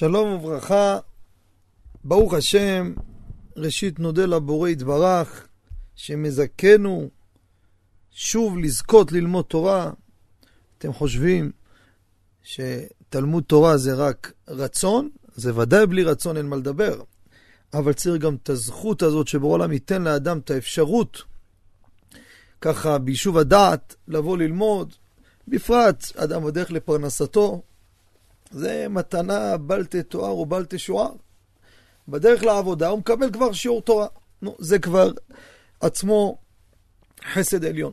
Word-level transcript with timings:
שלום 0.00 0.32
וברכה, 0.32 0.98
ברוך 2.04 2.34
השם, 2.34 2.94
ראשית 3.56 3.98
נודה 3.98 4.26
לבורא 4.26 4.68
יתברך, 4.68 5.48
שמזכנו 5.94 7.10
שוב 8.10 8.58
לזכות 8.58 9.12
ללמוד 9.12 9.44
תורה. 9.44 9.90
אתם 10.78 10.92
חושבים 10.92 11.50
שתלמוד 12.42 13.44
תורה 13.44 13.76
זה 13.76 13.94
רק 13.94 14.32
רצון? 14.48 15.08
זה 15.34 15.58
ודאי 15.58 15.86
בלי 15.86 16.02
רצון 16.02 16.36
אין 16.36 16.46
מה 16.46 16.56
לדבר. 16.56 17.02
אבל 17.74 17.92
צריך 17.92 18.22
גם 18.22 18.34
את 18.42 18.48
הזכות 18.48 19.02
הזאת 19.02 19.28
שבורא 19.28 19.54
עולם 19.54 19.72
ייתן 19.72 20.02
לאדם 20.02 20.38
את 20.38 20.50
האפשרות, 20.50 21.22
ככה 22.60 22.98
ביישוב 22.98 23.38
הדעת, 23.38 23.94
לבוא 24.08 24.38
ללמוד, 24.38 24.94
בפרט 25.48 26.04
אדם 26.16 26.44
בדרך 26.44 26.70
לפרנסתו, 26.70 27.62
זה 28.50 28.86
מתנה 28.90 29.56
בל 29.56 29.84
תתואר 29.84 30.30
או 30.30 30.46
בל 30.46 30.64
תשוער. 30.64 31.12
בדרך 32.08 32.42
לעבודה 32.42 32.88
הוא 32.88 32.98
מקבל 32.98 33.32
כבר 33.32 33.52
שיעור 33.52 33.82
תורה. 33.82 34.06
נו, 34.42 34.56
זה 34.58 34.78
כבר 34.78 35.10
עצמו 35.80 36.38
חסד 37.32 37.64
עליון. 37.64 37.92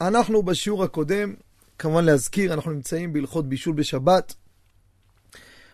אנחנו 0.00 0.42
בשיעור 0.42 0.84
הקודם, 0.84 1.34
כמובן 1.78 2.04
להזכיר, 2.04 2.54
אנחנו 2.54 2.72
נמצאים 2.72 3.12
בהלכות 3.12 3.48
בישול 3.48 3.74
בשבת. 3.74 4.34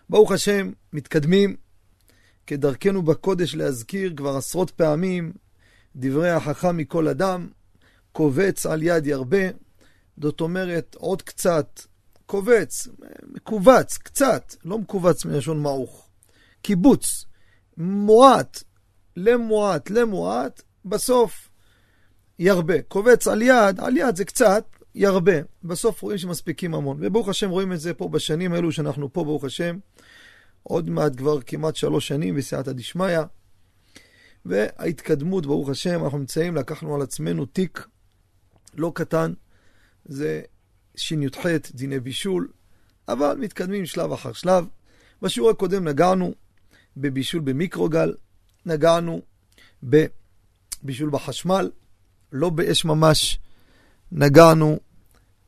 ברוך 0.09 0.31
השם, 0.31 0.71
מתקדמים. 0.93 1.55
כדרכנו 2.47 3.01
בקודש 3.01 3.55
להזכיר 3.55 4.13
כבר 4.17 4.37
עשרות 4.37 4.71
פעמים 4.71 5.33
דברי 5.95 6.31
החכם 6.31 6.77
מכל 6.77 7.07
אדם, 7.07 7.49
קובץ 8.11 8.65
על 8.65 8.83
יד 8.83 9.07
ירבה. 9.07 9.47
זאת 10.21 10.41
אומרת, 10.41 10.95
עוד 10.99 11.21
קצת, 11.21 11.81
קובץ, 12.25 12.87
מכווץ, 13.23 13.97
קצת, 13.97 14.55
לא 14.65 14.79
מכווץ 14.79 15.25
מלשון 15.25 15.59
מעוך. 15.61 16.09
קיבוץ, 16.61 17.25
מועט, 17.77 18.63
למועט, 19.17 19.89
למועט, 19.89 20.61
בסוף 20.85 21.49
ירבה. 22.39 22.81
קובץ 22.81 23.27
על 23.27 23.41
יד, 23.41 23.79
על 23.79 23.97
יד 23.97 24.15
זה 24.15 24.25
קצת, 24.25 24.65
ירבה. 24.95 25.33
בסוף 25.63 26.01
רואים 26.01 26.17
שמספיקים 26.17 26.75
המון. 26.75 26.97
וברוך 27.01 27.29
השם 27.29 27.49
רואים 27.49 27.73
את 27.73 27.79
זה 27.79 27.93
פה 27.93 28.09
בשנים 28.09 28.53
האלו 28.53 28.71
שאנחנו 28.71 29.13
פה, 29.13 29.23
ברוך 29.23 29.43
השם. 29.43 29.77
עוד 30.63 30.89
מעט 30.89 31.17
כבר 31.17 31.41
כמעט 31.41 31.75
שלוש 31.75 32.07
שנים 32.07 32.35
בסייעתא 32.35 32.71
דשמיא. 32.71 33.19
וההתקדמות, 34.45 35.45
ברוך 35.45 35.69
השם, 35.69 36.03
אנחנו 36.03 36.17
נמצאים, 36.17 36.55
לקחנו 36.55 36.95
על 36.95 37.01
עצמנו 37.01 37.45
תיק 37.45 37.87
לא 38.73 38.91
קטן, 38.95 39.33
זה 40.05 40.41
שי"ח, 40.97 41.45
דיני 41.73 41.99
בישול, 41.99 42.47
אבל 43.07 43.37
מתקדמים 43.39 43.85
שלב 43.85 44.11
אחר 44.11 44.33
שלב. 44.33 44.65
בשיעור 45.21 45.49
הקודם 45.49 45.87
נגענו 45.87 46.33
בבישול 46.97 47.41
במיקרוגל, 47.41 48.13
נגענו 48.65 49.21
בבישול 49.83 51.09
בחשמל, 51.09 51.71
לא 52.31 52.49
באש 52.49 52.85
ממש, 52.85 53.39
נגענו 54.11 54.79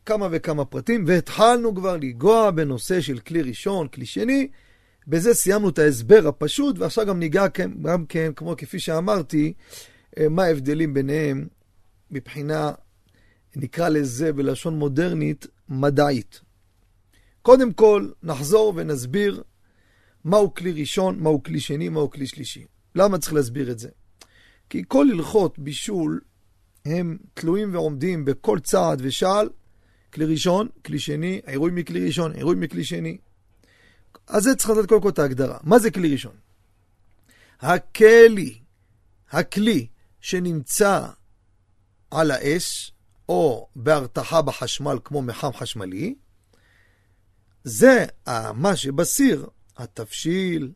כמה 0.05 0.27
וכמה 0.31 0.65
פרטים, 0.65 1.03
והתחלנו 1.07 1.75
כבר 1.75 1.97
לנגוע 1.97 2.51
בנושא 2.51 3.01
של 3.01 3.19
כלי 3.19 3.41
ראשון, 3.41 3.87
כלי 3.87 4.05
שני. 4.05 4.47
בזה 5.07 5.33
סיימנו 5.33 5.69
את 5.69 5.79
ההסבר 5.79 6.27
הפשוט, 6.27 6.79
ועכשיו 6.79 7.05
גם 7.05 7.19
ניגע 7.19 7.45
גם 7.81 8.05
כן, 8.05 8.31
כמו 8.35 8.55
כפי 8.57 8.79
שאמרתי, 8.79 9.53
מה 10.19 10.43
ההבדלים 10.43 10.93
ביניהם 10.93 11.47
מבחינה 12.11 12.71
נקרא 13.55 13.89
לזה 13.89 14.33
בלשון 14.33 14.79
מודרנית, 14.79 15.47
מדעית. 15.69 16.41
קודם 17.41 17.73
כל, 17.73 18.09
נחזור 18.23 18.73
ונסביר 18.75 19.43
מהו 20.23 20.53
כלי 20.53 20.71
ראשון, 20.71 21.19
מהו 21.19 21.43
כלי 21.43 21.59
שני, 21.59 21.89
מהו 21.89 22.09
כלי 22.09 22.27
שלישי. 22.27 22.65
למה 22.95 23.17
צריך 23.17 23.33
להסביר 23.33 23.71
את 23.71 23.79
זה? 23.79 23.89
כי 24.69 24.83
כל 24.87 25.07
הלכות 25.11 25.59
בישול 25.59 26.19
הם 26.85 27.17
תלויים 27.33 27.73
ועומדים 27.73 28.25
בכל 28.25 28.59
צעד 28.59 28.99
ושעל, 29.03 29.49
כלי 30.13 30.25
ראשון, 30.25 30.67
כלי 30.85 30.99
שני, 30.99 31.41
עירוי 31.45 31.71
מכלי 31.71 32.05
ראשון, 32.05 32.31
עירוי 32.31 32.55
מכלי 32.55 32.83
שני. 32.83 33.17
אז 34.27 34.43
זה 34.43 34.55
צריך 34.55 34.69
לתת 34.69 34.89
קודם 34.89 35.01
כל 35.01 35.09
את 35.09 35.19
ההגדרה. 35.19 35.57
מה 35.63 35.79
זה 35.79 35.91
כלי 35.91 36.11
ראשון? 36.11 36.35
הכלי, 37.59 38.59
הכלי 39.31 39.87
שנמצא 40.21 41.07
על 42.11 42.31
האש, 42.31 42.91
או 43.29 43.67
בהרתחה 43.75 44.41
בחשמל 44.41 44.97
כמו 45.03 45.21
מחם 45.21 45.53
חשמלי, 45.53 46.15
זה 47.63 48.05
מה 48.53 48.75
שבסיר, 48.75 49.47
התבשיל, 49.77 50.71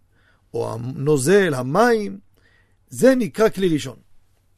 או 0.54 0.74
הנוזל, 0.74 1.54
המים, 1.54 2.20
זה 2.88 3.16
נקרא 3.16 3.50
כלי 3.50 3.68
ראשון. 3.68 4.00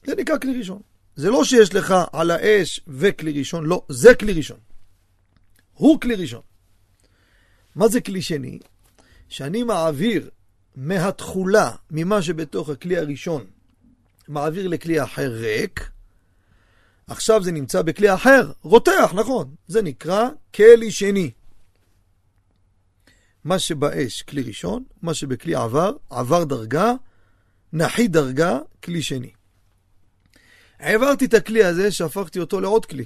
זה 0.06 0.16
נקרא 0.16 0.38
כלי 0.38 0.58
ראשון. 0.58 0.82
זה 1.16 1.30
לא 1.30 1.44
שיש 1.44 1.74
לך 1.74 1.94
על 2.14 2.32
האש 2.32 2.80
וכלי 2.88 3.40
ראשון, 3.40 3.66
לא, 3.66 3.86
זה 3.90 4.16
כלי 4.16 4.34
ראשון. 4.34 4.60
הוא 5.74 6.02
כלי 6.02 6.16
ראשון. 6.16 6.42
מה 7.76 7.88
זה 7.88 8.02
כלי 8.02 8.22
שני? 8.22 8.60
שאני 9.30 9.64
מעביר 9.64 10.30
מהתכולה, 10.76 11.72
ממה 11.92 12.22
שבתוך 12.22 12.70
הכלי 12.70 12.98
הראשון, 12.98 13.46
מעביר 14.28 14.68
לכלי 14.68 15.04
אחר 15.04 15.32
ריק, 15.32 15.90
עכשיו 17.08 17.44
זה 17.44 17.52
נמצא 17.52 17.82
בכלי 17.82 18.14
אחר, 18.14 18.52
רותח, 18.62 19.14
נכון. 19.16 19.56
זה 19.68 19.82
נקרא 19.82 20.30
כלי 20.56 20.92
שני. 20.92 21.32
מה 23.44 23.60
שבאש, 23.60 24.22
כלי 24.22 24.42
ראשון, 24.42 24.84
מה 25.02 25.14
שבכלי 25.14 25.56
עבר, 25.56 25.92
עבר 26.10 26.44
דרגה, 26.44 26.94
נחי 27.74 28.08
דרגה, 28.08 28.60
כלי 28.84 29.02
שני. 29.02 29.32
העברתי 30.80 31.26
את 31.26 31.34
הכלי 31.34 31.64
הזה, 31.64 31.92
שהפכתי 31.92 32.40
אותו 32.40 32.62
לעוד 32.62 32.86
כלי. 32.86 33.06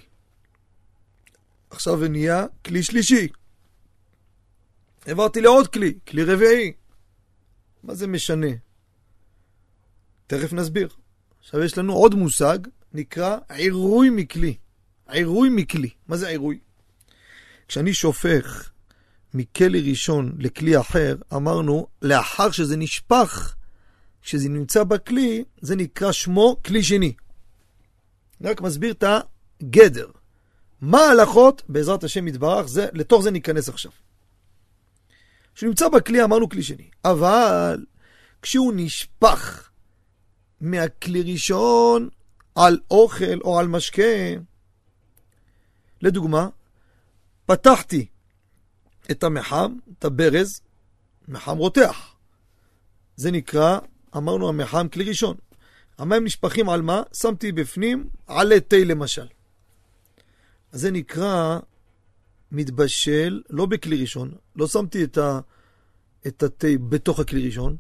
עכשיו 1.70 2.00
זה 2.00 2.10
נהיה 2.10 2.46
כלי 2.66 2.84
שלישי. 2.84 3.28
העברתי 5.06 5.42
לעוד 5.42 5.68
כלי, 5.68 5.94
כלי 6.08 6.24
רביעי. 6.24 6.74
מה 7.84 7.96
זה 7.96 8.08
משנה? 8.08 8.48
תכף 10.28 10.54
נסביר. 10.54 10.90
עכשיו 11.40 11.64
יש 11.64 11.78
לנו 11.78 11.94
עוד 11.94 12.16
מושג, 12.16 12.60
נקרא 12.98 13.38
עירוי 13.50 14.10
מכלי. 14.10 14.58
עירוי 15.08 15.50
מכלי. 15.50 15.90
מה 16.08 16.18
זה 16.18 16.28
עירוי? 16.28 16.60
כשאני 17.68 17.94
שופך 17.94 18.70
מכלי 19.34 19.90
ראשון 19.90 20.36
לכלי 20.40 20.80
אחר, 20.80 21.16
אמרנו, 21.34 21.88
לאחר 22.02 22.52
שזה 22.52 22.78
נשפך, 22.78 23.56
כשזה 24.22 24.50
נמצא 24.50 24.84
בכלי, 24.84 25.44
זה 25.62 25.76
נקרא 25.76 26.12
שמו 26.12 26.58
כלי 26.66 26.84
שני. 26.84 27.14
אני 28.42 28.50
רק 28.50 28.62
מסביר 28.62 28.92
את 28.92 29.04
הגדר. 29.62 30.08
מה 30.82 31.00
ההלכות, 31.00 31.62
בעזרת 31.70 32.04
השם 32.04 32.28
יתברך, 32.28 32.68
זה, 32.68 32.88
לתוך 32.94 33.24
זה 33.24 33.32
ניכנס 33.32 33.70
עכשיו. 33.70 33.92
כשהוא 35.56 35.68
נמצא 35.68 35.90
בכלי 35.90 36.24
אמרנו 36.24 36.50
כלי 36.50 36.64
שני, 36.64 36.90
אבל 37.06 37.86
כשהוא 38.42 38.74
נשפך 38.76 39.70
מהכלי 40.62 41.34
ראשון 41.34 42.10
על 42.58 42.80
אוכל 42.92 43.40
או 43.44 43.60
על 43.60 43.68
משקה, 43.68 44.04
לדוגמה, 46.02 46.50
פתחתי 47.46 48.06
את 49.12 49.24
המחם, 49.24 49.76
את 50.00 50.06
הברז, 50.06 50.62
מחם 51.28 51.58
רותח. 51.58 52.16
זה 53.16 53.32
נקרא, 53.32 53.80
אמרנו 54.18 54.50
המחם 54.50 54.88
כלי 54.88 55.04
ראשון. 55.04 55.38
המים 55.98 56.24
נשפכים 56.24 56.70
על 56.70 56.82
מה? 56.82 57.02
שמתי 57.14 57.52
בפנים 57.52 58.10
עלי 58.28 58.60
תה 58.60 58.78
למשל. 58.78 59.28
אז 60.72 60.82
זה 60.82 60.92
נקרא 60.92 61.60
מתבשל, 62.52 63.42
לא 63.50 63.66
בכלי 63.66 64.02
ראשון, 64.02 64.32
לא 64.56 64.68
שמתי 64.68 65.04
את, 65.04 65.18
ה, 65.18 65.40
את 66.28 66.44
התה 66.44 66.68
בתוך 66.90 67.20
הכלי 67.20 67.46
ראשון, 67.46 67.78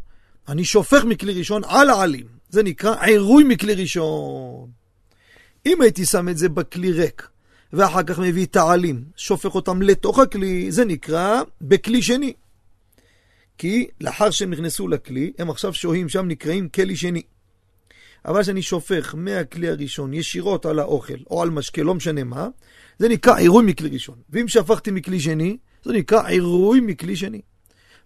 אני 0.47 0.65
שופך 0.65 1.03
מכלי 1.05 1.33
ראשון 1.33 1.61
על 1.65 1.89
העלים. 1.89 2.36
זה 2.49 2.63
נקרא 2.63 3.03
עירוי 3.03 3.43
מכלי 3.43 3.73
ראשון. 3.73 4.69
אם 5.65 5.81
הייתי 5.81 6.05
שם 6.05 6.29
את 6.29 6.37
זה 6.37 6.49
בכלי 6.49 6.91
ריק, 6.91 7.27
ואחר 7.73 8.03
כך 8.03 8.19
מביא 8.19 8.45
את 8.45 8.55
העלים, 8.55 9.03
שופך 9.15 9.55
אותם 9.55 9.81
לתוך 9.81 10.19
הכלי, 10.19 10.71
זה 10.71 10.85
נקרא 10.85 11.41
בכלי 11.61 12.01
שני. 12.01 12.33
כי 13.57 13.87
לאחר 14.01 14.31
שהם 14.31 14.51
נכנסו 14.51 14.87
לכלי, 14.87 15.31
הם 15.37 15.49
עכשיו 15.49 15.73
שוהים 15.73 16.09
שם, 16.09 16.27
נקראים 16.27 16.69
כלי 16.69 16.95
שני. 16.95 17.21
אבל 18.25 18.41
כשאני 18.41 18.61
שופך 18.61 19.15
מהכלי 19.17 19.69
הראשון 19.69 20.13
ישירות 20.13 20.65
על 20.65 20.79
האוכל 20.79 21.17
או 21.29 21.41
על 21.41 21.49
משקה, 21.49 21.83
לא 21.83 21.95
משנה 21.95 22.23
מה, 22.23 22.47
זה 22.99 23.09
נקרא 23.09 23.35
עירוי 23.35 23.65
מכלי 23.65 23.89
ראשון. 23.89 24.15
ואם 24.29 24.47
שפכתי 24.47 24.91
מכלי 24.91 25.19
שני, 25.19 25.57
זה 25.83 25.93
נקרא 25.93 26.27
עירוי 26.27 26.79
מכלי 26.79 27.15
שני. 27.15 27.41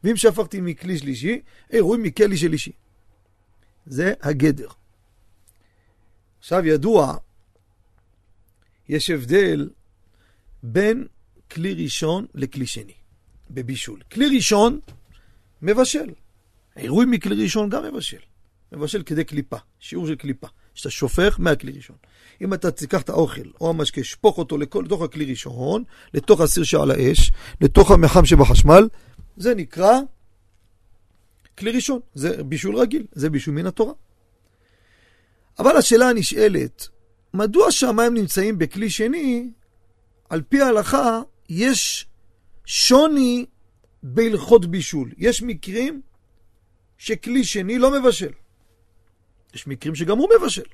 ואם 0.03 0.15
שפכתי 0.15 0.61
מכלי 0.61 0.97
שלישי, 0.97 1.41
עירוי 1.69 1.97
מכלי 1.97 2.37
שלישי. 2.37 2.71
זה 3.85 4.13
הגדר. 4.21 4.67
עכשיו 6.39 6.65
ידוע, 6.65 7.17
יש 8.89 9.09
הבדל 9.09 9.69
בין 10.63 11.07
כלי 11.51 11.83
ראשון 11.83 12.25
לכלי 12.35 12.65
שני, 12.65 12.93
בבישול. 13.49 14.01
כלי 14.11 14.35
ראשון 14.35 14.79
מבשל. 15.61 16.13
עירוי 16.75 17.05
מכלי 17.05 17.43
ראשון 17.43 17.69
גם 17.69 17.83
מבשל. 17.83 18.17
מבשל 18.71 19.03
כדי 19.03 19.23
קליפה, 19.23 19.57
שיעור 19.79 20.07
של 20.07 20.15
קליפה, 20.15 20.47
שאתה 20.73 20.89
שופך 20.89 21.35
מהכלי 21.39 21.71
ראשון. 21.71 21.95
אם 22.41 22.53
אתה 22.53 22.71
תיקח 22.71 23.01
את 23.01 23.09
האוכל 23.09 23.49
או 23.61 23.69
המשקה, 23.69 24.03
שפוך 24.03 24.37
אותו 24.37 24.57
לכל, 24.57 24.83
לתוך 24.85 25.01
הכלי 25.01 25.25
ראשון, 25.25 25.83
לתוך 26.13 26.41
הסיר 26.41 26.63
שעל 26.63 26.91
האש, 26.91 27.31
לתוך 27.61 27.91
המחם 27.91 28.25
שבחשמל, 28.25 28.87
זה 29.37 29.55
נקרא 29.55 29.99
כלי 31.61 31.71
ראשון. 31.71 31.99
זה 32.13 32.43
בישול 32.43 32.75
רגיל, 32.75 33.05
זה 33.11 33.29
בישול 33.29 33.53
מן 33.53 33.65
התורה. 33.65 33.93
אבל 35.59 35.77
השאלה 35.77 36.09
הנשאלת, 36.09 36.87
מדוע 37.33 37.71
שהמים 37.71 38.13
נמצאים 38.13 38.57
בכלי 38.57 38.89
שני, 38.89 39.51
על 40.29 40.41
פי 40.41 40.61
ההלכה 40.61 41.21
יש 41.49 42.07
שוני 42.65 43.45
בהלכות 44.03 44.65
בישול. 44.65 45.11
יש 45.17 45.41
מקרים 45.41 46.01
שכלי 46.97 47.43
שני 47.43 47.79
לא 47.79 48.01
מבשל. 48.01 48.31
יש 49.53 49.67
מקרים 49.67 49.95
שגם 49.95 50.17
הוא 50.17 50.29
מבשל. 50.39 50.69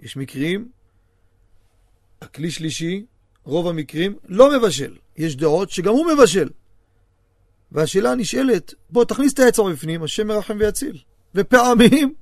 יש 0.00 0.16
מקרים, 0.16 0.68
הכלי 2.20 2.50
שלישי, 2.50 3.04
רוב 3.44 3.68
המקרים, 3.68 4.16
לא 4.28 4.58
מבשל. 4.58 4.96
יש 5.16 5.36
דעות 5.36 5.70
שגם 5.70 5.92
הוא 5.92 6.06
מבשל. 6.12 6.48
והשאלה 7.72 8.12
הנשאלת, 8.12 8.74
בוא 8.90 9.04
תכניס 9.04 9.32
את 9.32 9.38
העצר 9.38 9.62
בפנים, 9.62 10.02
השם 10.02 10.26
מרחם 10.26 10.56
ויציל. 10.60 10.98
ופעמים, 11.34 12.14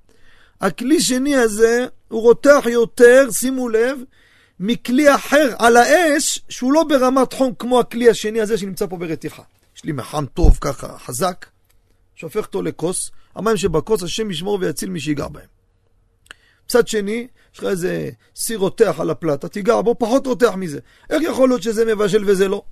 הכלי 0.60 1.00
שני 1.00 1.36
הזה, 1.36 1.86
הוא 2.08 2.22
רותח 2.22 2.64
יותר, 2.66 3.30
שימו 3.30 3.68
לב, 3.68 3.98
מכלי 4.60 5.14
אחר 5.14 5.54
על 5.58 5.76
האש, 5.76 6.40
שהוא 6.48 6.72
לא 6.72 6.84
ברמת 6.84 7.32
חום 7.32 7.54
כמו 7.58 7.80
הכלי 7.80 8.10
השני 8.10 8.40
הזה 8.40 8.58
שנמצא 8.58 8.86
פה 8.86 8.96
ברתיחה. 8.96 9.42
יש 9.76 9.84
לי 9.84 9.92
מחם 9.92 10.26
טוב 10.34 10.58
ככה, 10.60 10.98
חזק, 10.98 11.46
שופך 12.14 12.46
אותו 12.46 12.62
לכוס, 12.62 13.10
המים 13.34 13.56
שבכוס, 13.56 14.02
השם 14.02 14.30
ישמור 14.30 14.58
ויציל 14.60 14.90
מי 14.90 15.00
שיגע 15.00 15.28
בהם. 15.28 15.46
מצד 16.66 16.88
שני, 16.88 17.26
יש 17.54 17.58
לך 17.58 17.64
איזה 17.64 18.10
סיר 18.36 18.58
רותח 18.58 18.96
על 18.98 19.10
הפלטה, 19.10 19.48
תיגע 19.48 19.80
בו, 19.80 19.94
פחות 19.98 20.26
רותח 20.26 20.54
מזה. 20.56 20.78
איך 21.10 21.22
יכול 21.22 21.48
להיות 21.48 21.62
שזה 21.62 21.84
מבשל 21.84 22.24
וזה 22.26 22.48
לא? 22.48 22.62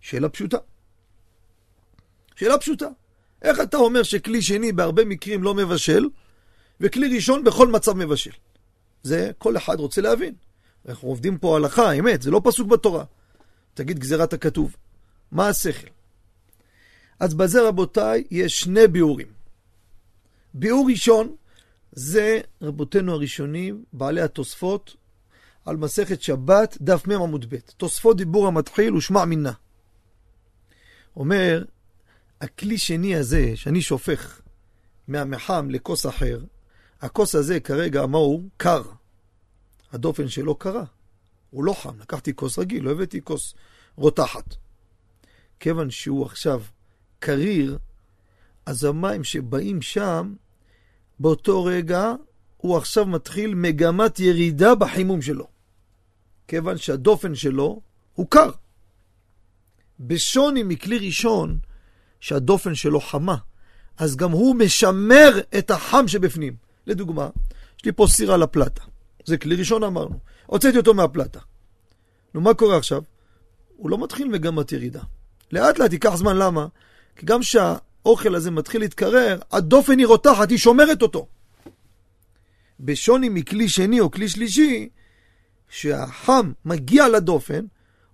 שאלה 0.00 0.28
פשוטה. 0.28 0.56
שאלה 2.36 2.58
פשוטה. 2.58 2.88
איך 3.42 3.60
אתה 3.60 3.76
אומר 3.76 4.02
שכלי 4.02 4.42
שני 4.42 4.72
בהרבה 4.72 5.04
מקרים 5.04 5.42
לא 5.42 5.54
מבשל, 5.54 6.08
וכלי 6.80 7.16
ראשון 7.16 7.44
בכל 7.44 7.68
מצב 7.68 7.92
מבשל? 7.92 8.30
זה 9.02 9.30
כל 9.38 9.56
אחד 9.56 9.80
רוצה 9.80 10.00
להבין. 10.00 10.34
אנחנו 10.88 11.08
עובדים 11.08 11.38
פה 11.38 11.56
הלכה, 11.56 11.92
אמת, 11.92 12.22
זה 12.22 12.30
לא 12.30 12.40
פסוק 12.44 12.68
בתורה. 12.68 13.04
תגיד 13.74 13.98
גזירת 13.98 14.32
הכתוב. 14.32 14.76
מה 15.32 15.48
השכל? 15.48 15.86
אז 17.20 17.34
בזה 17.34 17.68
רבותיי, 17.68 18.24
יש 18.30 18.60
שני 18.60 18.86
ביאורים. 18.86 19.26
ביאור 20.54 20.86
ראשון 20.90 21.36
זה 21.92 22.40
רבותינו 22.62 23.12
הראשונים, 23.12 23.84
בעלי 23.92 24.20
התוספות, 24.20 24.96
על 25.64 25.76
מסכת 25.76 26.22
שבת, 26.22 26.78
דף 26.80 27.06
מ 27.06 27.12
עמוד 27.12 27.46
ב'. 27.48 27.56
תוספות 27.76 28.16
דיבור 28.16 28.46
המתחיל 28.46 28.94
ושמע 28.94 29.24
מינה. 29.24 29.52
אומר, 31.16 31.64
הכלי 32.40 32.78
שני 32.78 33.16
הזה, 33.16 33.52
שאני 33.54 33.82
שופך 33.82 34.40
מהמחם 35.08 35.70
לכוס 35.70 36.06
אחר, 36.06 36.40
הכוס 37.00 37.34
הזה 37.34 37.60
כרגע, 37.60 38.06
מה 38.06 38.18
הוא? 38.18 38.48
קר. 38.56 38.82
הדופן 39.92 40.28
שלו 40.28 40.54
קרה. 40.54 40.84
הוא 41.50 41.64
לא 41.64 41.72
חם. 41.72 42.00
לקחתי 42.00 42.34
כוס 42.34 42.58
רגיל, 42.58 42.84
לא 42.84 42.90
הבאתי 42.90 43.20
כוס 43.24 43.54
רותחת. 43.96 44.54
כיוון 45.60 45.90
שהוא 45.90 46.26
עכשיו 46.26 46.62
קריר, 47.18 47.78
אז 48.66 48.84
המים 48.84 49.24
שבאים 49.24 49.82
שם, 49.82 50.34
באותו 51.20 51.64
רגע 51.64 52.12
הוא 52.56 52.76
עכשיו 52.76 53.06
מתחיל 53.06 53.54
מגמת 53.54 54.20
ירידה 54.20 54.74
בחימום 54.74 55.22
שלו. 55.22 55.48
כיוון 56.48 56.78
שהדופן 56.78 57.34
שלו 57.34 57.80
הוא 58.14 58.26
קר. 58.30 58.50
בשוני 60.00 60.62
מכלי 60.62 60.98
ראשון, 60.98 61.58
שהדופן 62.26 62.74
שלו 62.74 63.00
חמה, 63.00 63.36
אז 63.98 64.16
גם 64.16 64.30
הוא 64.30 64.56
משמר 64.56 65.40
את 65.58 65.70
החם 65.70 66.08
שבפנים. 66.08 66.56
לדוגמה, 66.86 67.28
יש 67.78 67.84
לי 67.84 67.92
פה 67.92 68.06
סיר 68.10 68.32
על 68.32 68.42
הפלטה. 68.42 68.82
זה 69.24 69.36
כלי 69.36 69.56
ראשון 69.56 69.82
אמרנו. 69.82 70.18
הוצאתי 70.46 70.76
אותו 70.76 70.94
מהפלטה. 70.94 71.40
נו, 72.34 72.40
מה 72.40 72.54
קורה 72.54 72.76
עכשיו? 72.76 73.02
הוא 73.76 73.90
לא 73.90 73.98
מתחיל 73.98 74.28
מגמת 74.28 74.72
ירידה. 74.72 75.02
לאט 75.52 75.78
לאט 75.78 75.92
ייקח 75.92 76.16
זמן, 76.16 76.36
למה? 76.36 76.66
כי 77.16 77.26
גם 77.26 77.40
כשהאוכל 77.40 78.34
הזה 78.34 78.50
מתחיל 78.50 78.80
להתקרר, 78.80 79.38
הדופן 79.52 79.98
היא 79.98 80.06
רותחת, 80.06 80.50
היא 80.50 80.58
שומרת 80.58 81.02
אותו. 81.02 81.26
בשוני 82.80 83.28
מכלי 83.28 83.68
שני 83.68 84.00
או 84.00 84.10
כלי 84.10 84.28
שלישי, 84.28 84.88
שהחם 85.68 86.52
מגיע 86.64 87.08
לדופן, 87.08 87.64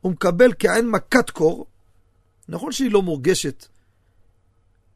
הוא 0.00 0.12
מקבל 0.12 0.52
כעין 0.58 0.90
מכת 0.90 1.30
קור. 1.30 1.66
נכון 2.48 2.72
שהיא 2.72 2.90
לא 2.90 3.02
מורגשת 3.02 3.66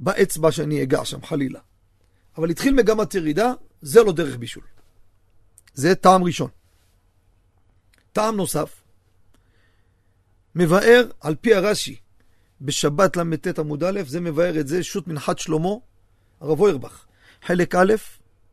באצבע 0.01 0.53
שאני 0.53 0.83
אגע 0.83 1.05
שם, 1.05 1.23
חלילה. 1.23 1.61
אבל 2.39 2.51
התחיל 2.51 2.75
מגמת 2.75 3.15
ירידה, 3.15 3.53
זה 3.83 4.03
לא 4.03 4.13
דרך 4.13 4.37
בישול. 4.37 4.65
זה 5.75 5.95
טעם 5.95 6.25
ראשון. 6.25 6.51
טעם 8.13 8.37
נוסף, 8.37 8.83
מבאר 10.55 11.11
על 11.21 11.35
פי 11.35 11.55
הרש"י 11.55 11.97
בשבת 12.61 13.17
ל"ט 13.17 13.59
עמוד 13.59 13.85
א', 13.85 14.01
זה 14.07 14.21
מבאר 14.21 14.61
את 14.61 14.69
זה, 14.69 14.83
שו"ת 14.83 15.07
מנחת 15.07 15.39
שלמה, 15.39 15.69
הרב 16.41 16.61
אוירבך, 16.61 17.07
חלק 17.43 17.75
א', 17.75 17.95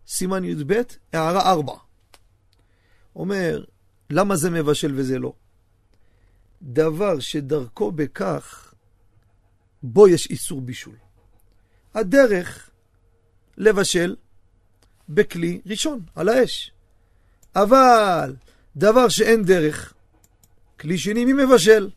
סימן 0.07 0.44
י"ב, 0.44 0.81
הערה 1.13 1.51
4. 1.51 1.74
אומר, 3.16 3.63
למה 4.10 4.36
זה 4.36 4.50
מבשל 4.50 4.94
וזה 4.96 5.19
לא? 5.19 5.34
דבר 6.62 7.19
שדרכו 7.19 7.92
בכך, 7.92 8.74
בו 9.84 10.07
יש 10.07 10.28
איסור 10.30 10.62
בישול. 10.62 10.96
הדרך 11.95 12.69
לבשל 13.57 14.16
בכלי 15.10 15.62
ראשון, 15.66 16.00
על 16.16 16.30
האש. 16.30 16.72
אבל 17.56 18.36
דבר 18.75 19.10
שאין 19.10 19.44
דרך, 19.44 19.94
כלי 20.80 20.98
שני 20.98 21.25
מי 21.25 21.34
מבשל? 21.34 21.90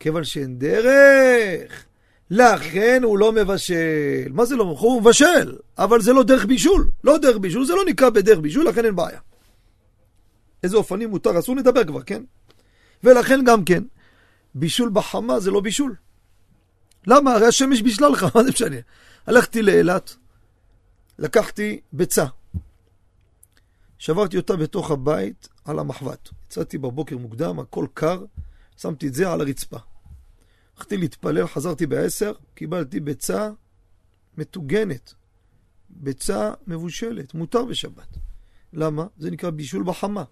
כיוון 0.00 0.24
שאין 0.24 0.58
דרך, 0.58 1.84
לכן 2.30 3.00
הוא 3.04 3.18
לא 3.18 3.32
מבשל. 3.32 4.28
מה 4.30 4.44
זה 4.44 4.56
לא? 4.56 4.64
הוא 4.64 5.00
מבשל, 5.00 5.56
אבל 5.78 6.00
זה 6.00 6.12
לא 6.12 6.22
דרך 6.22 6.44
בישול. 6.44 6.90
לא 7.04 7.18
דרך 7.18 7.36
בישול, 7.36 7.64
זה 7.64 7.74
לא 7.74 7.84
נקרא 7.84 8.10
בדרך 8.10 8.38
בישול, 8.38 8.68
לכן 8.68 8.84
אין 8.84 8.96
בעיה. 8.96 9.20
איזה 10.62 10.76
אופנים 10.76 11.10
מותר, 11.10 11.38
אסור 11.38 11.56
לדבר 11.56 11.84
כבר, 11.84 12.02
כן? 12.02 12.22
ולכן 13.04 13.44
גם 13.44 13.64
כן, 13.64 13.82
בישול 14.54 14.90
בחמה 14.92 15.40
זה 15.40 15.50
לא 15.50 15.60
בישול. 15.60 15.94
למה? 17.06 17.34
הרי 17.34 17.46
השמש 17.46 17.82
בישלה 17.82 18.08
לך, 18.08 18.26
מה 18.34 18.44
זה 18.44 18.50
משנה? 18.50 18.76
הלכתי 19.26 19.62
לאילת, 19.62 20.16
לקחתי 21.18 21.80
ביצה, 21.92 22.26
שברתי 23.98 24.36
אותה 24.36 24.56
בתוך 24.56 24.90
הבית 24.90 25.48
על 25.64 25.78
המחבת. 25.78 26.28
יצאתי 26.46 26.78
בבוקר 26.78 27.18
מוקדם, 27.18 27.58
הכל 27.58 27.86
קר, 27.94 28.24
שמתי 28.76 29.08
את 29.08 29.14
זה 29.14 29.30
על 29.30 29.40
הרצפה. 29.40 29.78
הלכתי 30.76 30.96
להתפלל, 30.96 31.46
חזרתי 31.46 31.86
בעשר, 31.86 32.32
קיבלתי 32.54 33.00
ביצה 33.00 33.50
מטוגנת. 34.38 35.14
ביצה 35.90 36.52
מבושלת, 36.66 37.34
מותר 37.34 37.64
בשבת. 37.64 38.16
למה? 38.72 39.06
זה 39.18 39.30
נקרא 39.30 39.50
בישול 39.50 39.82
בחמה. 39.82 40.24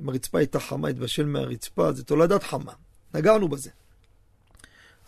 אם 0.00 0.08
הרצפה 0.08 0.38
הייתה 0.38 0.60
חמה, 0.60 0.88
התבשל 0.88 1.26
מהרצפה, 1.26 1.92
זה 1.92 2.04
תולדת 2.04 2.42
חמה. 2.42 2.72
נגענו 3.14 3.48
בזה. 3.48 3.70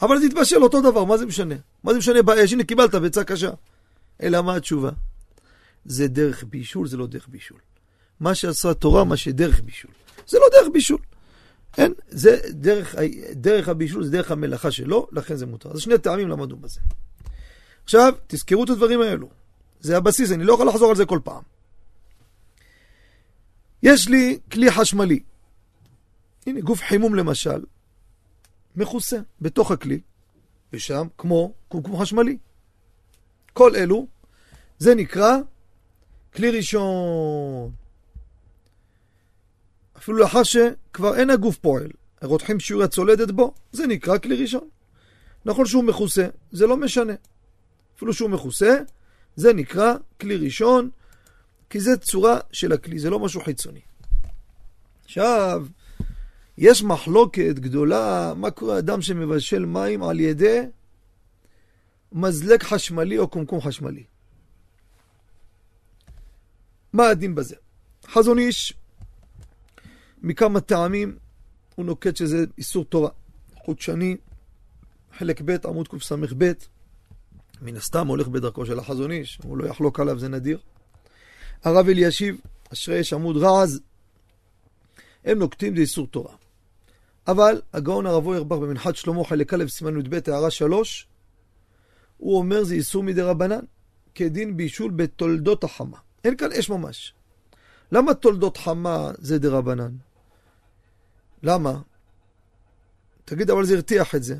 אבל 0.02 0.18
זה 0.18 0.26
התבשל 0.26 0.62
אותו 0.62 0.80
דבר, 0.80 1.04
מה 1.04 1.18
זה 1.18 1.26
משנה? 1.26 1.54
מה 1.84 1.92
זה 1.92 1.98
משנה 1.98 2.22
באש? 2.22 2.52
הנה, 2.52 2.64
קיבלת 2.64 2.94
ביצה 2.94 3.24
קשה. 3.24 3.50
אלא 4.22 4.42
מה 4.42 4.56
התשובה? 4.56 4.90
זה 5.84 6.08
דרך 6.08 6.44
בישול, 6.44 6.88
זה 6.88 6.96
לא 6.96 7.06
דרך 7.06 7.28
בישול. 7.28 7.58
מה 8.20 8.34
שעשה 8.34 8.70
התורה, 8.70 9.04
מה 9.04 9.16
שדרך 9.16 9.60
בישול. 9.64 9.90
זה 10.26 10.38
לא 10.38 10.46
דרך 10.52 10.68
בישול. 10.72 10.98
אין, 11.78 11.92
זה 12.08 12.38
דרך, 12.50 12.94
דרך 13.32 13.68
הבישול, 13.68 14.04
זה 14.04 14.10
דרך 14.10 14.30
המלאכה 14.30 14.70
שלו, 14.70 15.08
לכן 15.12 15.36
זה 15.36 15.46
מותר. 15.46 15.70
אז 15.72 15.80
שני 15.80 15.98
טעמים 15.98 16.28
למדנו 16.28 16.56
בזה. 16.56 16.80
עכשיו, 17.84 18.14
תזכרו 18.26 18.64
את 18.64 18.70
הדברים 18.70 19.00
האלו. 19.00 19.28
זה 19.80 19.96
הבסיס, 19.96 20.32
אני 20.32 20.44
לא 20.44 20.54
יכול 20.54 20.68
לחזור 20.68 20.90
על 20.90 20.96
זה 20.96 21.06
כל 21.06 21.18
פעם. 21.24 21.42
יש 23.82 24.08
לי 24.08 24.38
כלי 24.52 24.70
חשמלי. 24.70 25.20
הנה, 26.46 26.60
גוף 26.60 26.80
חימום 26.80 27.14
למשל, 27.14 27.64
מכוסה 28.76 29.16
בתוך 29.40 29.70
הכלי, 29.70 30.00
ושם 30.72 31.06
כמו 31.18 31.54
קומקום 31.68 32.00
חשמלי. 32.00 32.38
כל 33.52 33.76
אלו, 33.76 34.06
זה 34.78 34.94
נקרא 34.94 35.36
כלי 36.34 36.50
ראשון. 36.50 37.72
אפילו 39.96 40.18
לאחר 40.18 40.42
שכבר 40.42 41.16
אין 41.16 41.30
הגוף 41.30 41.56
פועל, 41.56 41.88
רותחים 42.22 42.60
שיעור 42.60 42.82
הצולדת 42.82 43.30
בו, 43.30 43.54
זה 43.72 43.86
נקרא 43.86 44.18
כלי 44.18 44.42
ראשון. 44.42 44.68
נכון 45.44 45.66
שהוא 45.66 45.84
מכוסה, 45.84 46.26
זה 46.52 46.66
לא 46.66 46.76
משנה. 46.76 47.12
אפילו 47.96 48.12
שהוא 48.12 48.30
מכוסה, 48.30 48.78
זה 49.36 49.52
נקרא 49.52 49.94
כלי 50.20 50.36
ראשון, 50.36 50.90
כי 51.70 51.80
זה 51.80 51.96
צורה 51.96 52.38
של 52.52 52.72
הכלי, 52.72 52.98
זה 52.98 53.10
לא 53.10 53.18
משהו 53.18 53.40
חיצוני. 53.40 53.80
עכשיו, 55.04 55.66
יש 56.58 56.82
מחלוקת 56.82 57.54
גדולה, 57.54 58.32
מה 58.36 58.50
קורה 58.50 58.78
אדם 58.78 59.02
שמבשל 59.02 59.64
מים 59.64 60.02
על 60.02 60.20
ידי 60.20 60.60
מזלג 62.12 62.62
חשמלי 62.62 63.18
או 63.18 63.28
קומקום 63.28 63.60
חשמלי. 63.60 64.04
מה 66.92 67.08
הדין 67.08 67.34
בזה? 67.34 67.56
חזון 68.06 68.38
איש, 68.38 68.74
מכמה 70.22 70.60
טעמים, 70.60 71.16
הוא 71.74 71.86
נוקט 71.86 72.16
שזה 72.16 72.44
איסור 72.58 72.84
תורה. 72.84 73.10
חודשני, 73.64 74.16
חלק 75.18 75.40
ב', 75.44 75.66
עמוד 75.66 75.88
קס"ב, 75.88 76.52
מן 77.62 77.76
הסתם 77.76 78.06
הולך 78.06 78.28
בדרכו 78.28 78.66
של 78.66 78.78
החזון 78.78 79.10
איש, 79.10 79.40
הוא 79.44 79.58
לא 79.58 79.66
יחלוק 79.66 80.00
עליו, 80.00 80.18
זה 80.18 80.28
נדיר. 80.28 80.58
הרב 81.64 81.88
אלישיב, 81.88 82.40
אשרי 82.72 82.98
יש 82.98 83.12
עמוד 83.12 83.36
רז, 83.36 83.80
הם 85.24 85.38
נוקטים 85.38 85.76
זה 85.76 85.82
איסור 85.82 86.06
תורה. 86.06 86.34
אבל 87.26 87.60
הגאון 87.72 88.06
הרב 88.06 88.26
אוירבך 88.26 88.56
במנחת 88.56 88.96
שלמה 88.96 89.24
חלק 89.24 89.54
א' 89.54 89.64
סימן 89.68 90.00
י"ב 90.00 90.20
הערה 90.26 90.50
3, 90.50 91.06
הוא 92.16 92.38
אומר 92.38 92.64
זה 92.64 92.74
איסור 92.74 93.02
מדי 93.02 93.22
רבנן, 93.22 93.64
כדין 94.14 94.56
בישול 94.56 94.90
בתולדות 94.90 95.64
החמה. 95.64 95.96
אין 96.24 96.36
כאן 96.36 96.52
אש 96.52 96.70
ממש. 96.70 97.14
למה 97.92 98.14
תולדות 98.14 98.56
חמה 98.56 99.10
זה 99.18 99.38
דה 99.38 99.48
רבנן? 99.48 99.92
למה? 101.42 101.80
תגיד, 103.24 103.50
אבל 103.50 103.64
זה 103.64 103.74
הרתיח 103.74 104.14
את 104.14 104.22
זה. 104.22 104.36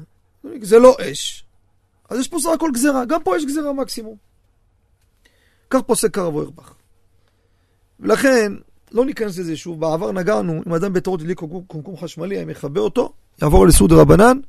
זה 0.62 0.78
לא 0.78 0.96
אש. 1.00 1.44
אז 2.10 2.18
יש 2.18 2.28
פה 2.28 2.38
סך 2.40 2.48
הכל 2.54 2.70
גזירה, 2.74 3.04
גם 3.04 3.22
פה 3.22 3.36
יש 3.36 3.44
גזירה 3.44 3.72
מקסימום. 3.72 4.16
כך 5.70 5.80
פוסק 5.86 6.18
הרב 6.18 6.34
אוירבך. 6.34 6.74
ולכן, 8.00 8.52
לא 8.92 9.04
ניכנס 9.04 9.38
לזה 9.38 9.56
שוב, 9.56 9.80
בעבר 9.80 10.12
נגענו, 10.12 10.62
אם 10.66 10.74
אדם 10.74 10.92
בטעות 10.92 11.20
הדליק 11.20 11.38
קומקום 11.66 11.96
חשמלי, 11.96 12.36
היה 12.36 12.44
מכבה 12.44 12.80
אותו, 12.80 13.12
יעבור 13.42 13.66
לסעוד 13.66 13.92
רבנן, 13.92 14.40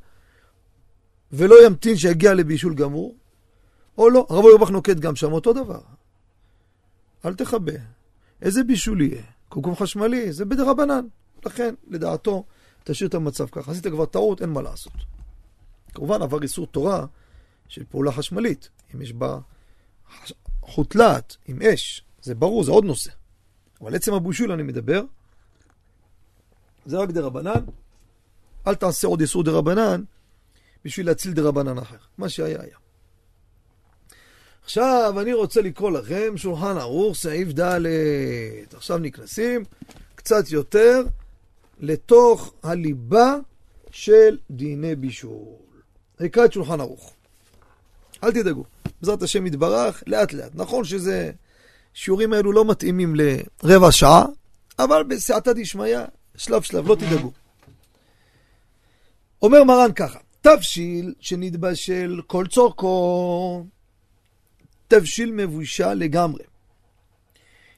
ולא 1.32 1.66
ימתין 1.66 1.96
שיגיע 1.96 2.34
לבישול 2.34 2.74
גמור, 2.74 3.16
או 3.98 4.10
לא, 4.10 4.26
הרב 4.30 4.44
אוירבך 4.44 4.70
נוקט 4.70 4.96
גם 4.96 5.16
שם 5.16 5.32
אותו 5.32 5.52
דבר. 5.52 5.80
אל 7.24 7.34
תכבה. 7.34 7.72
איזה 8.42 8.64
בישול 8.64 9.00
יהיה? 9.00 9.22
קומקום 9.48 9.76
חשמלי, 9.76 10.32
זה 10.32 10.44
בדרבנן. 10.44 11.06
לכן, 11.46 11.74
לדעתו, 11.88 12.44
תשאיר 12.84 13.08
את 13.08 13.14
המצב 13.14 13.46
ככה. 13.46 13.70
עשית 13.70 13.86
כבר 13.86 14.06
טעות, 14.06 14.42
אין 14.42 14.50
מה 14.50 14.62
לעשות. 14.62 14.92
כמובן, 15.94 16.22
עבר 16.22 16.42
איסור 16.42 16.66
תורה 16.66 17.06
של 17.68 17.84
פעולה 17.84 18.12
חשמלית. 18.12 18.68
אם 18.94 19.02
יש 19.02 19.12
בה 19.12 19.38
חוט 20.62 20.94
להט 20.94 21.36
עם 21.46 21.62
אש, 21.62 22.02
זה 22.22 22.34
ברור, 22.34 22.64
זה 22.64 22.70
עוד 22.70 22.84
נושא. 22.84 23.10
אבל 23.84 23.94
עצם 23.94 24.14
הבישול 24.14 24.52
אני 24.52 24.62
מדבר, 24.62 25.02
זה 26.86 26.98
רק 26.98 27.10
דרבנן. 27.10 27.64
אל 28.66 28.74
תעשה 28.74 29.08
עוד 29.08 29.20
איסור 29.20 29.42
דרבנן 29.42 30.02
בשביל 30.84 31.06
להציל 31.06 31.32
דרבנן 31.32 31.78
אחר. 31.78 31.96
מה 32.18 32.28
שהיה 32.28 32.60
היה. 32.62 32.76
עכשיו 34.64 35.14
אני 35.20 35.32
רוצה 35.32 35.62
לקרוא 35.62 35.90
לכם 35.90 36.36
שולחן 36.36 36.76
ערוך, 36.76 37.16
סעיף 37.16 37.48
ד'. 37.60 37.80
עכשיו 38.74 38.98
נכנסים 38.98 39.64
קצת 40.14 40.50
יותר 40.50 41.02
לתוך 41.80 42.54
הליבה 42.62 43.34
של 43.90 44.38
דיני 44.50 44.96
בישול. 44.96 45.44
אקרא 46.26 46.44
את 46.44 46.52
שולחן 46.52 46.80
ערוך. 46.80 47.14
אל 48.24 48.32
תדאגו, 48.32 48.64
בעזרת 49.00 49.22
השם 49.22 49.46
יתברך, 49.46 50.02
לאט 50.06 50.32
לאט. 50.32 50.52
נכון 50.54 50.84
שזה, 50.84 51.32
שיעורים 51.94 52.32
האלו 52.32 52.52
לא 52.52 52.64
מתאימים 52.64 53.14
לרבע 53.62 53.92
שעה, 53.92 54.24
אבל 54.78 55.02
בסעתא 55.02 55.52
דשמיא, 55.52 55.98
שלב 56.36 56.62
שלב, 56.62 56.88
לא 56.88 56.94
תדאגו. 56.94 57.32
אומר 59.42 59.64
מרן 59.64 59.92
ככה, 59.92 60.18
תבשיל 60.40 61.14
שנתבשל 61.20 62.20
כל 62.26 62.46
צורכו 62.46 63.64
תבשיל 64.88 65.32
מבושל 65.32 65.94
לגמרי. 65.94 66.44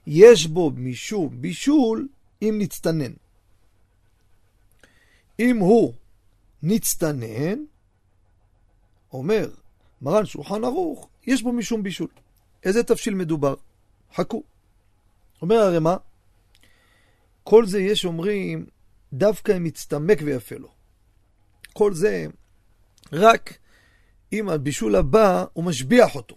יש 0.07 0.47
בו 0.47 0.71
משום 0.77 1.43
בישול 1.43 2.09
אם 2.43 2.55
נצטנן. 2.59 3.13
אם 5.39 5.59
הוא 5.59 5.93
נצטנן, 6.63 7.59
אומר 9.13 9.51
מרן 10.03 10.27
שולחן 10.27 10.65
ערוך, 10.65 11.09
יש 11.27 11.43
בו 11.43 11.53
משום 11.53 11.83
בישול. 11.83 12.09
איזה 12.65 12.83
תבשיל 12.83 13.15
מדובר? 13.15 13.55
חכו. 14.15 14.43
אומר 15.43 15.57
הרי 15.57 15.79
מה? 15.79 15.97
כל 17.43 17.67
זה 17.67 17.81
יש 17.81 18.05
אומרים, 18.05 18.67
דווקא 19.13 19.57
אם 19.57 19.65
מצטמק 19.65 20.19
ויפה 20.25 20.57
לו. 20.57 20.75
כל 21.73 21.95
זה 21.95 22.27
רק 23.13 23.59
אם 24.33 24.49
הבישול 24.49 24.97
הבא 24.97 25.45
הוא 25.53 25.65
משביח 25.65 26.15
אותו. 26.15 26.37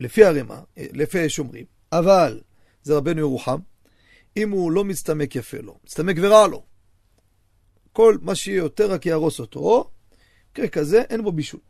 לפי 0.00 0.24
הרמ"א, 0.24 0.60
לפי 0.76 1.28
שומרים, 1.28 1.64
אבל 1.92 2.40
זה 2.82 2.96
רבנו 2.96 3.20
ירוחם, 3.20 3.58
אם 4.36 4.50
הוא 4.50 4.72
לא 4.72 4.84
מצטמק 4.84 5.36
יפה 5.36 5.58
לו, 5.58 5.78
מצטמק 5.84 6.16
ורע 6.22 6.46
לו. 6.46 6.64
כל 7.92 8.18
מה 8.22 8.34
שיהיה 8.34 8.58
יותר 8.58 8.92
רק 8.92 9.06
יהרוס 9.06 9.40
אותו, 9.40 9.90
מקרה 10.50 10.68
כזה 10.68 11.02
אין 11.10 11.22
בו 11.22 11.32
בישול. 11.32 11.60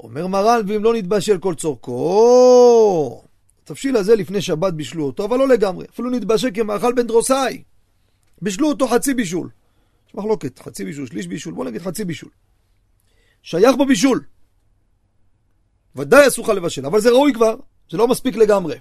אומר 0.00 0.26
מרן, 0.26 0.60
ואם 0.68 0.84
לא 0.84 0.94
נתבשל 0.94 1.38
כל 1.38 1.54
צורכו, 1.54 3.22
התבשיל 3.62 3.96
הזה 3.96 4.16
לפני 4.16 4.42
שבת 4.42 4.72
בישלו 4.72 5.06
אותו, 5.06 5.24
אבל 5.24 5.38
לא 5.38 5.48
לגמרי, 5.48 5.86
אפילו 5.90 6.10
נתבשל 6.10 6.48
כמאכל 6.54 6.92
בן 6.92 7.06
דרוסאי. 7.06 7.62
בישלו 8.42 8.68
אותו 8.68 8.88
חצי 8.88 9.14
בישול. 9.14 9.48
יש 10.08 10.14
מחלוקת, 10.14 10.58
חצי 10.58 10.84
בישול, 10.84 11.06
שליש 11.06 11.26
בישול, 11.26 11.54
בוא 11.54 11.64
נגיד 11.64 11.82
חצי 11.82 12.04
בישול. 12.04 12.30
שייך 13.42 13.76
בו 13.76 13.86
בישול. 13.86 14.24
ודאי 15.96 16.28
אסור 16.28 16.44
לך 16.44 16.50
לבשל, 16.50 16.86
אבל 16.86 17.00
זה 17.00 17.10
ראוי 17.10 17.32
כבר, 17.34 17.54
זה 17.90 17.96
לא 17.96 18.08
מספיק 18.08 18.36
לגמרי. 18.36 18.76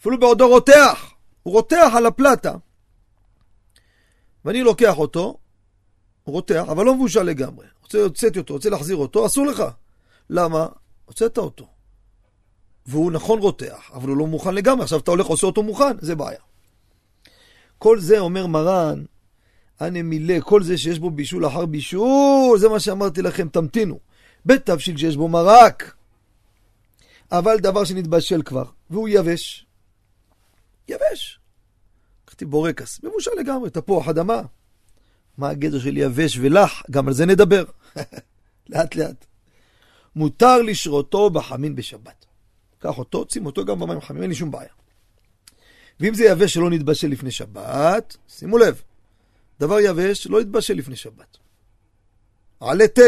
אפילו 0.00 0.20
בעודו 0.20 0.48
רותח, 0.48 1.12
הוא 1.42 1.54
רותח 1.54 1.92
על 1.96 2.06
הפלטה. 2.06 2.54
ואני 4.44 4.62
לוקח 4.62 4.98
אותו, 4.98 5.38
הוא 6.24 6.32
רותח, 6.32 6.64
אבל 6.68 6.84
לא 6.84 6.94
מבושל 6.94 7.22
לגמרי. 7.22 7.66
רוצה 7.88 8.02
הוצאתי 8.02 8.38
אותו, 8.38 8.54
רוצה 8.54 8.70
להחזיר 8.70 8.96
אותו, 8.96 9.26
אסור 9.26 9.46
לך. 9.46 9.62
למה? 10.30 10.66
הוצאת 11.04 11.38
אותו. 11.38 11.66
והוא 12.86 13.12
נכון 13.12 13.38
רותח, 13.38 13.90
אבל 13.94 14.08
הוא 14.08 14.16
לא 14.16 14.26
מוכן 14.26 14.54
לגמרי, 14.54 14.82
עכשיו 14.82 14.98
אתה 14.98 15.10
הולך 15.10 15.26
עושה 15.26 15.46
אותו 15.46 15.62
מוכן, 15.62 15.96
זה 16.00 16.14
בעיה. 16.14 16.38
כל 17.78 18.00
זה 18.00 18.18
אומר 18.18 18.46
מרן, 18.46 19.04
אנא 19.80 20.02
מילא, 20.02 20.40
כל 20.40 20.62
זה 20.62 20.78
שיש 20.78 20.98
בו 20.98 21.10
בישול 21.10 21.46
אחר 21.46 21.66
בישול, 21.66 22.58
זה 22.58 22.68
מה 22.68 22.80
שאמרתי 22.80 23.22
לכם, 23.22 23.48
תמתינו. 23.48 23.98
בתבשיל 24.46 24.96
שיש 24.96 25.16
בו 25.16 25.28
מרק, 25.28 25.94
אבל 27.32 27.58
דבר 27.58 27.84
שנתבשל 27.84 28.42
כבר, 28.42 28.64
והוא 28.90 29.08
יבש. 29.08 29.66
יבש. 30.88 31.40
קחתי 32.24 32.44
בורקס, 32.44 33.00
מבושל 33.04 33.30
לגמרי, 33.38 33.70
תפוח 33.70 34.08
אדמה. 34.08 34.42
מה 35.38 35.48
הגדר 35.48 35.78
של 35.78 35.96
יבש 35.96 36.38
ולח? 36.38 36.82
גם 36.90 37.08
על 37.08 37.14
זה 37.14 37.26
נדבר. 37.26 37.64
לאט 38.70 38.94
לאט. 38.94 39.26
מותר 40.16 40.62
לשרותו 40.62 41.30
בחמין 41.30 41.76
בשבת. 41.76 42.26
קח 42.78 42.98
אותו, 42.98 43.24
שים 43.32 43.46
אותו 43.46 43.64
גם 43.64 43.80
במים 43.80 44.00
חמים, 44.00 44.22
אין 44.22 44.30
לי 44.30 44.36
שום 44.36 44.50
בעיה. 44.50 44.72
ואם 46.00 46.14
זה 46.14 46.24
יבש 46.24 46.54
שלא 46.54 46.70
נתבשל 46.70 47.08
לפני 47.08 47.30
שבת, 47.30 48.16
שימו 48.28 48.58
לב, 48.58 48.82
דבר 49.60 49.80
יבש 49.80 50.26
לא 50.26 50.40
יתבשל 50.40 50.74
לפני 50.74 50.96
שבת. 50.96 51.36
עלה 52.60 52.88
תה, 52.88 53.02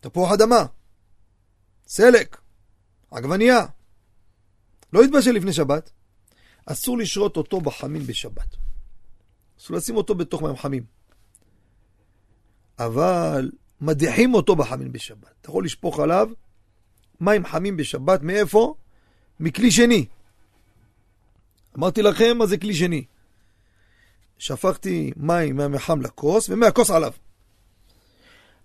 תפוח 0.00 0.32
אדמה, 0.32 0.66
סלק, 1.86 2.40
עגבנייה. 3.10 3.66
לא 4.92 5.04
יתבשל 5.04 5.30
לפני 5.32 5.52
שבת, 5.52 5.90
אסור 6.66 6.98
לשרות 6.98 7.36
אותו 7.36 7.60
בחמין 7.60 8.06
בשבת. 8.06 8.56
אסור 9.60 9.76
לשים 9.76 9.96
אותו 9.96 10.14
בתוך 10.14 10.42
מים 10.42 10.56
חמים. 10.56 10.95
אבל 12.78 13.50
מדיחים 13.80 14.34
אותו 14.34 14.56
בחמין 14.56 14.92
בשבת. 14.92 15.34
אתה 15.40 15.50
יכול 15.50 15.64
לשפוך 15.64 16.00
עליו 16.00 16.28
מים 17.20 17.46
חמים 17.46 17.76
בשבת, 17.76 18.22
מאיפה? 18.22 18.74
מכלי 19.40 19.70
שני. 19.70 20.06
אמרתי 21.78 22.02
לכם 22.02 22.38
מה 22.38 22.46
זה 22.46 22.58
כלי 22.58 22.74
שני. 22.74 23.04
שפכתי 24.38 25.12
מים 25.16 25.56
מהמחם 25.56 26.02
לכוס, 26.02 26.48
ומהכוס 26.48 26.90
עליו. 26.90 27.12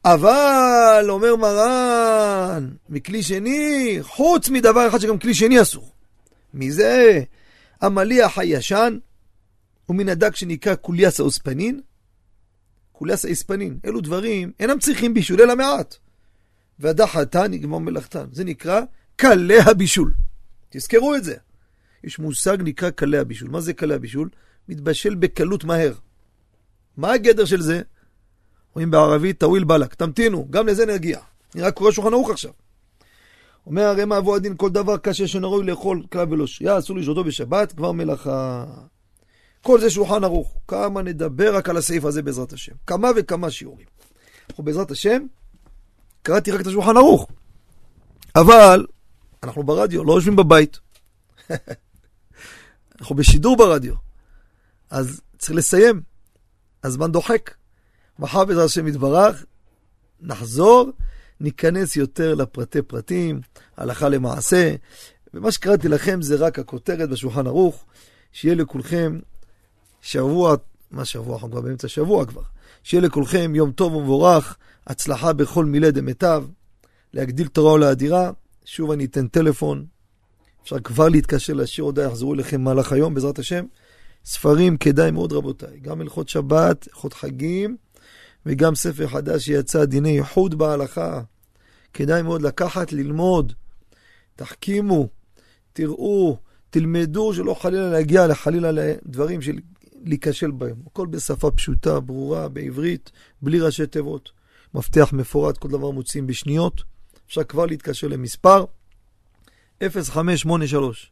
אבל, 0.06 1.06
אומר 1.10 1.36
מרן, 1.36 2.70
מכלי 2.90 3.24
שני, 3.24 3.98
חוץ 4.02 4.50
מדבר 4.50 4.88
אחד 4.88 5.00
שגם 5.00 5.20
כלי 5.20 5.34
שני 5.34 5.62
אסור. 5.62 5.92
מזה, 6.54 7.22
המליח 7.82 8.38
הישן, 8.38 8.98
ומן 9.90 10.10
הדג 10.10 10.36
שנקרא 10.36 10.76
קוליאס 10.76 11.20
האוספנין. 11.20 11.82
חוליאס 13.02 13.26
האספנין. 13.26 13.80
אלו 13.86 14.02
דברים, 14.02 14.52
אינם 14.60 14.80
צריכים 14.80 15.14
בישול, 15.14 15.42
אלא 15.42 15.56
מעט. 15.56 15.96
והדחתה 16.80 17.48
נגמר 17.48 17.78
מלאכתן. 17.78 18.26
זה 18.32 18.44
נקרא 18.44 18.82
קלי 19.16 19.60
הבישול. 19.60 20.14
תזכרו 20.70 21.16
את 21.16 21.24
זה. 21.24 21.36
יש 22.04 22.20
מושג 22.20 22.58
נקרא 22.62 22.90
קלי 22.90 23.18
הבישול. 23.18 23.50
מה 23.50 23.62
זה 23.62 23.74
קלי 23.74 23.94
הבישול? 23.94 24.30
מתבשל 24.70 25.16
בקלות 25.16 25.64
מהר. 25.64 25.94
מה 26.98 27.14
הגדר 27.14 27.46
של 27.46 27.62
זה? 27.62 27.82
רואים 28.76 28.92
בערבית 28.92 29.40
טוויל 29.40 29.64
בלק, 29.64 29.94
תמתינו, 29.94 30.48
גם 30.50 30.68
לזה 30.68 30.86
נגיע. 30.86 31.20
אני 31.56 31.64
רק 31.64 31.74
קורא 31.74 31.92
שולחן 31.92 32.14
ערוך 32.14 32.30
עכשיו. 32.30 32.52
אומר 33.66 33.84
הרי 33.84 34.06
מה 34.06 34.18
אבו 34.18 34.36
הדין 34.36 34.58
כל 34.58 34.70
דבר 34.70 34.98
קשה 34.98 35.28
שנראוי 35.28 35.66
לאכול 35.66 36.04
כלל 36.12 36.34
ולא 36.34 36.48
שרייה, 36.48 36.80
אסור 36.80 36.98
לשרותו 36.98 37.24
בשבת, 37.24 37.72
כבר 37.72 37.92
מלאכה. 37.92 38.66
כל 39.62 39.82
זה 39.82 39.90
שולחן 39.90 40.24
ערוך. 40.24 40.58
כמה 40.68 41.02
נדבר 41.02 41.56
רק 41.56 41.70
על 41.70 41.78
הסעיף 41.78 42.06
הזה 42.06 42.22
בעזרת 42.22 42.54
השם. 42.54 42.74
כמה 42.88 43.10
וכמה 43.16 43.52
שיעורים. 43.52 43.86
אנחנו 44.50 44.64
בעזרת 44.64 44.92
השם, 44.92 45.24
קראתי 46.22 46.52
רק 46.52 46.62
את 46.62 46.68
השולחן 46.68 46.98
ערוך. 46.98 47.28
אבל 48.36 48.86
אנחנו 49.44 49.64
ברדיו, 49.64 50.04
לא 50.04 50.14
יושבים 50.14 50.36
בבית. 50.36 50.80
אנחנו 53.02 53.16
בשידור 53.16 53.58
ברדיו. 53.58 53.94
אז 54.90 55.22
צריך 55.38 55.58
לסיים. 55.58 56.02
הזמן 56.84 57.12
דוחק. 57.12 57.52
מחר 58.20 58.46
בעזרת 58.46 58.66
השם 58.66 58.88
יתברך, 58.88 59.46
נחזור, 60.22 60.90
ניכנס 61.40 61.96
יותר 61.96 62.36
לפרטי 62.36 62.82
פרטים, 62.82 63.42
הלכה 63.78 64.10
למעשה. 64.10 64.76
ומה 65.34 65.52
שקראתי 65.52 65.88
לכם 65.88 66.22
זה 66.22 66.36
רק 66.36 66.60
הכותרת 66.60 67.10
בשולחן 67.10 67.48
ערוך, 67.48 67.86
שיהיה 68.32 68.56
לכולכם 68.56 69.20
שבוע, 70.02 70.56
מה 70.92 71.06
שבוע? 71.06 71.34
אנחנו 71.34 71.52
כבר 71.52 71.62
באמצע 71.62 71.88
שבוע 71.88 72.26
כבר. 72.26 72.42
שיהיה 72.84 73.02
לכולכם 73.02 73.56
יום 73.56 73.72
טוב 73.72 73.96
ומבורך, 73.96 74.58
הצלחה 74.88 75.34
בכל 75.34 75.66
מילי 75.66 75.92
דמיטב, 75.92 76.44
להגדיל 77.14 77.48
תורה 77.48 77.74
ולאדירה. 77.74 78.32
שוב 78.66 78.92
אני 78.92 79.06
אתן 79.06 79.28
טלפון, 79.28 79.86
אפשר 80.64 80.80
כבר 80.80 81.10
להתקשר 81.10 81.54
להשאיר 81.54 81.86
הודעה, 81.86 82.06
יחזרו 82.06 82.34
אליכם 82.34 82.62
במהלך 82.62 82.92
היום, 82.92 83.14
בעזרת 83.14 83.40
השם. 83.40 83.66
ספרים 84.26 84.78
כדאי 84.78 85.12
מאוד 85.12 85.34
רבותיי, 85.34 85.80
גם 85.80 86.02
הלכות 86.02 86.30
שבת, 86.30 86.88
הלכות 86.88 87.14
חגים, 87.14 87.78
וגם 88.46 88.76
ספר 88.76 89.08
חדש 89.08 89.46
שיצא, 89.46 89.86
דיני 89.86 90.18
איחוד 90.18 90.56
בהלכה. 90.56 91.22
כדאי 91.94 92.22
מאוד 92.22 92.42
לקחת, 92.42 92.94
ללמוד, 92.94 93.54
תחכימו, 94.36 95.08
תראו, 95.74 96.38
תלמדו, 96.70 97.34
שלא 97.34 97.54
חלילה 97.54 97.90
להגיע 97.90 98.28
לחלילה 98.28 98.72
לדברים 98.72 99.42
של 99.42 99.58
להיכשל 100.06 100.52
בהם. 100.52 100.76
הכל 100.88 101.08
בשפה 101.08 101.52
פשוטה, 101.52 102.00
ברורה, 102.00 102.50
בעברית, 102.50 103.12
בלי 103.42 103.60
ראשי 103.60 103.88
תיבות. 103.88 104.32
מפתח 104.74 105.10
מפורט, 105.14 105.58
כל 105.58 105.68
דבר 105.68 105.92
מוצאים 105.92 106.28
בשניות. 106.28 106.82
אפשר 107.28 107.44
כבר 107.44 107.66
להתקשר 107.66 108.08
למספר 108.08 108.66
0583 109.90 111.12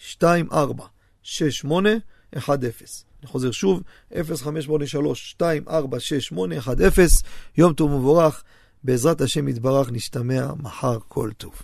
24 0.00 0.86
68 1.22 1.90
10. 2.32 2.54
אני 3.20 3.28
חוזר 3.28 3.50
שוב, 3.50 3.82
0583 4.12 5.36
2468 5.40 6.54
10. 6.86 7.02
יום 7.56 7.72
טוב 7.72 7.92
ומבורך. 7.92 8.42
בעזרת 8.84 9.20
השם 9.20 9.48
יתברך 9.48 9.92
נשתמע 9.92 10.52
מחר 10.62 10.98
כל 11.08 11.30
טוב. 11.36 11.62